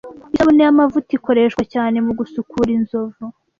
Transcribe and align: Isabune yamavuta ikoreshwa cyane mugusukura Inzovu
Isabune 0.33 0.61
yamavuta 0.67 1.09
ikoreshwa 1.17 1.63
cyane 1.73 1.97
mugusukura 2.05 2.69
Inzovu 2.77 3.23